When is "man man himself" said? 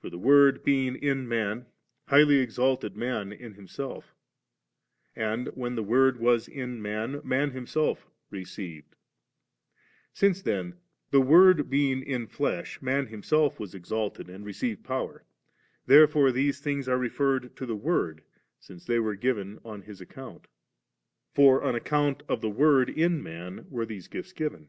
6.80-8.06